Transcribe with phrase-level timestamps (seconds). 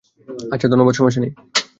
[0.51, 1.31] আচ্ছা ধন্যবাদ সমস্যা নেই।